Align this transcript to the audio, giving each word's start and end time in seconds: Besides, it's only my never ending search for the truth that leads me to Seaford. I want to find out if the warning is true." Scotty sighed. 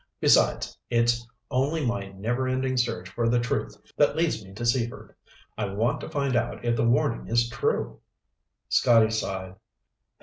Besides, 0.19 0.75
it's 0.89 1.27
only 1.51 1.85
my 1.85 2.07
never 2.13 2.47
ending 2.47 2.75
search 2.75 3.07
for 3.07 3.29
the 3.29 3.39
truth 3.39 3.77
that 3.97 4.15
leads 4.15 4.43
me 4.43 4.51
to 4.55 4.65
Seaford. 4.65 5.13
I 5.59 5.65
want 5.65 6.01
to 6.01 6.09
find 6.09 6.35
out 6.35 6.65
if 6.65 6.75
the 6.75 6.89
warning 6.89 7.27
is 7.27 7.47
true." 7.47 7.99
Scotty 8.67 9.11
sighed. 9.11 9.57